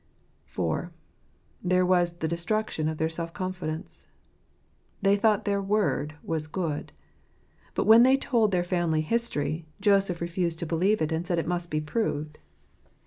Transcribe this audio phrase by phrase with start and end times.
[0.47, 0.89] IV.
[1.63, 4.07] There was the Destruction of their Self confidence.
[4.99, 6.91] They thought their word was good;
[7.75, 11.45] but when they told their family history, Joseph refused to believe it, and said it
[11.45, 12.39] must be proved.